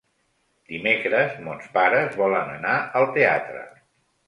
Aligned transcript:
Dimecres 0.71 1.35
mons 1.49 1.67
pares 1.77 2.19
volen 2.23 2.51
anar 2.57 2.75
al 3.03 3.09
teatre. 3.21 3.65